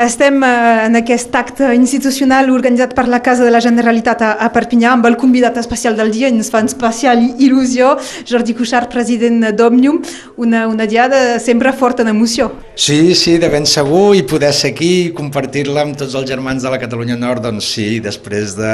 [0.00, 4.94] Estem eh, en aquest acte institucional organitzat per la Casa de la Generalitat a, Perpinyà
[4.94, 7.90] amb el convidat especial del dia, ens fa especial il·lusió,
[8.24, 9.98] Jordi Cuixart, president d'Òmnium,
[10.40, 12.48] una, una diada sempre forta en emoció.
[12.80, 16.64] Sí, sí, de ben segur, i poder ser aquí i compartir-la amb tots els germans
[16.64, 18.72] de la Catalunya Nord, doncs sí, després de,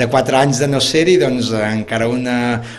[0.00, 2.38] de quatre anys de no ser-hi, doncs encara una,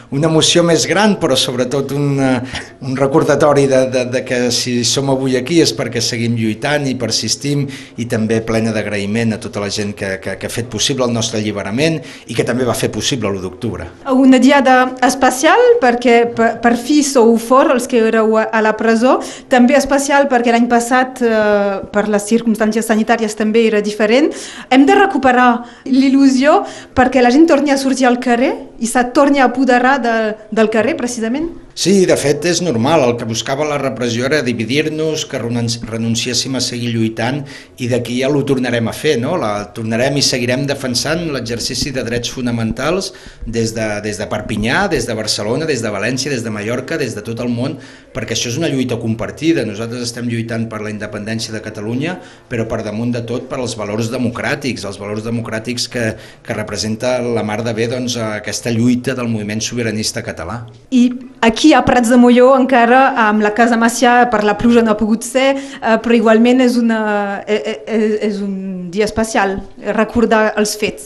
[0.10, 5.14] una emoció més gran, però sobretot un, un recordatori de, de, de que si som
[5.14, 9.70] avui aquí és perquè seguim lluitant i persistim i també plena d'agraïment a tota la
[9.74, 12.90] gent que, que, que ha fet possible el nostre alliberament i que també va fer
[12.94, 13.88] possible l'1 d'octubre.
[14.14, 19.18] Una diada especial perquè per, per fi sou fora els que éreu a la presó,
[19.50, 24.32] també especial perquè l'any passat eh, per les circumstàncies sanitàries també era diferent.
[24.70, 25.50] Hem de recuperar
[25.86, 26.62] l'il·lusió
[26.96, 30.16] perquè la gent torni a sortir al carrer i se torni a apoderar de,
[30.52, 31.52] del carrer precisament.
[31.74, 36.62] Sí, de fet és normal, el que buscava la repressió era dividir-nos, que renunciéssim a
[36.62, 37.40] seguir lluitant
[37.82, 39.34] i d'aquí ja l'ho tornarem a fer, no?
[39.42, 43.10] La, tornarem i seguirem defensant l'exercici de drets fonamentals
[43.48, 47.18] des de, des de Perpinyà, des de Barcelona, des de València, des de Mallorca, des
[47.18, 47.80] de tot el món,
[48.14, 49.66] perquè això és una lluita compartida.
[49.66, 52.20] Nosaltres estem lluitant per la independència de Catalunya,
[52.54, 56.06] però per damunt de tot per als valors democràtics, els valors democràtics que,
[56.46, 60.62] que representa la mar de bé doncs, aquesta lluita del moviment sobiranista català.
[60.94, 61.08] I
[61.42, 64.92] aquí Aquí a Prats de Molló encara amb la Casa Macià per la pluja no
[64.92, 66.98] ha pogut ser, eh, però igualment és, una,
[67.48, 69.62] és, eh, eh, és un dia especial,
[69.96, 71.06] recordar els fets.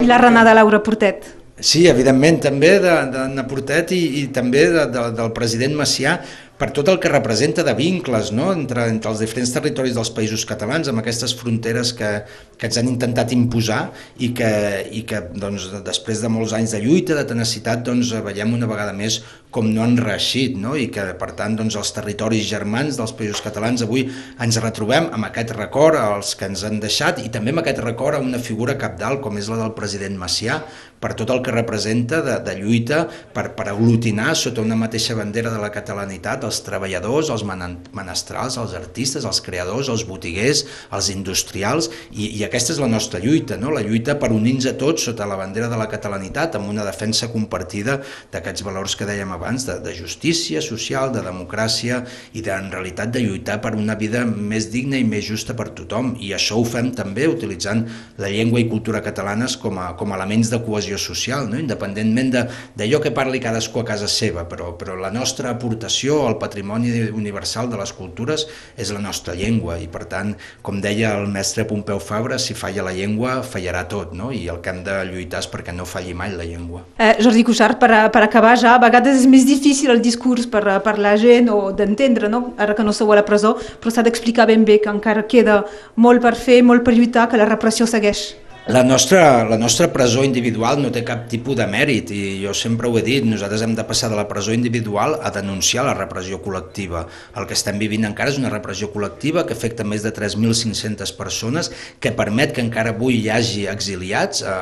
[0.00, 1.28] I la renada Laura Portet.
[1.60, 6.16] Sí, evidentment, també d'Anna Portet i, i també de, de, del president Macià,
[6.58, 8.48] per tot el que representa de vincles no?
[8.52, 12.10] entre, entre els diferents territoris dels països catalans, amb aquestes fronteres que,
[12.58, 13.84] que ens han intentat imposar
[14.18, 14.50] i que,
[14.90, 18.94] i que doncs, després de molts anys de lluita, de tenacitat, doncs, veiem una vegada
[18.94, 19.20] més
[19.50, 20.74] com no han reeixit no?
[20.76, 24.04] i que per tant doncs, els territoris germans dels països catalans avui
[24.44, 28.18] ens retrobem amb aquest record als que ens han deixat i també amb aquest record
[28.18, 30.60] a una figura capdalt com és la del president Macià
[30.98, 35.52] per tot el que representa de, de lluita per, per aglutinar sota una mateixa bandera
[35.54, 40.64] de la catalanitat els treballadors, els menestrals, els artistes, els creadors, els botiguers,
[40.94, 43.70] els industrials, i, i aquesta és la nostra lluita, no?
[43.74, 47.30] la lluita per unir-nos a tots sota la bandera de la catalanitat amb una defensa
[47.30, 48.00] compartida
[48.32, 52.02] d'aquests valors que dèiem de, de justícia social, de democràcia
[52.34, 55.70] i de, en realitat de lluitar per una vida més digna i més justa per
[55.78, 57.84] tothom, i això ho fem també utilitzant
[58.18, 61.58] la llengua i cultura catalanes com a, com a elements de cohesió social, no?
[61.58, 62.34] independentment
[62.76, 67.70] d'allò que parli cadascú a casa seva, però, però la nostra aportació al patrimoni universal
[67.70, 72.00] de les cultures és la nostra llengua i per tant, com deia el mestre Pompeu
[72.02, 74.32] Fabra, si falla la llengua fallarà tot no?
[74.34, 76.84] i el que hem de lluitar és perquè no falli mai la llengua.
[76.98, 80.64] Eh, Jordi Cuixart, per, per acabar ja, a vegades és més difícil el discurs per,
[80.84, 82.54] per la gent o d'entendre, no?
[82.58, 85.62] ara que no sou a la presó, però s'ha d'explicar ben bé que encara queda
[85.96, 88.47] molt per fer, molt per lluitar, que la repressió segueix.
[88.68, 92.84] La nostra, la nostra presó individual no té cap tipus de mèrit i jo sempre
[92.84, 96.36] ho he dit, nosaltres hem de passar de la presó individual a denunciar la repressió
[96.44, 97.06] col·lectiva.
[97.40, 101.70] El que estem vivint encara és una repressió col·lectiva que afecta més de 3.500 persones,
[101.96, 104.52] que permet que encara avui hi hagi exiliats, eh,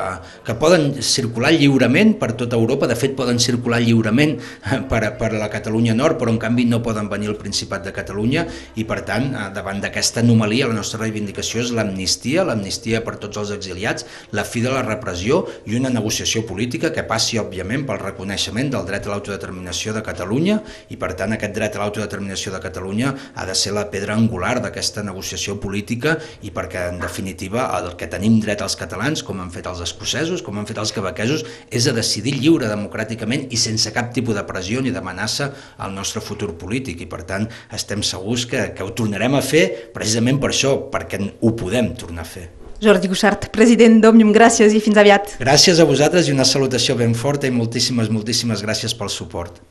[0.47, 4.37] que poden circular lliurement per tota Europa, de fet poden circular lliurement
[4.93, 8.47] per, per la Catalunya Nord, però en canvi no poden venir al Principat de Catalunya.
[8.79, 13.43] I per tant, eh, davant d'aquesta anomalia, la nostra reivindicació és l'amnistia, l'amnistia per tots
[13.43, 17.87] els exiliats, refugiats, la fi de la repressió i una negociació política que passi, òbviament,
[17.87, 22.53] pel reconeixement del dret a l'autodeterminació de Catalunya i, per tant, aquest dret a l'autodeterminació
[22.53, 27.69] de Catalunya ha de ser la pedra angular d'aquesta negociació política i perquè, en definitiva,
[27.79, 30.93] el que tenim dret als catalans, com han fet els escocesos, com han fet els
[30.93, 35.95] quebequesos, és a decidir lliure, democràticament i sense cap tipus de pressió ni d'amenaça al
[35.95, 40.41] nostre futur polític i, per tant, estem segurs que, que ho tornarem a fer precisament
[40.43, 42.49] per això, perquè ho podem tornar a fer.
[42.83, 45.39] Jordi Cuixart, president d'Òmnium, gràcies i fins aviat.
[45.41, 49.63] Gràcies a vosaltres i una salutació ben forta i moltíssimes, moltíssimes gràcies pel suport.